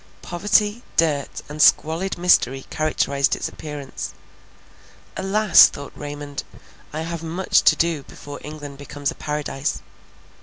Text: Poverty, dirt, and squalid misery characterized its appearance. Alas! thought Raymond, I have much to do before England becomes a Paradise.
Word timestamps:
Poverty, 0.23 0.81
dirt, 0.97 1.43
and 1.47 1.61
squalid 1.61 2.17
misery 2.17 2.65
characterized 2.71 3.35
its 3.35 3.47
appearance. 3.47 4.15
Alas! 5.15 5.67
thought 5.69 5.93
Raymond, 5.95 6.43
I 6.91 7.01
have 7.01 7.21
much 7.21 7.61
to 7.61 7.75
do 7.75 8.01
before 8.01 8.39
England 8.43 8.79
becomes 8.79 9.11
a 9.11 9.13
Paradise. 9.13 9.83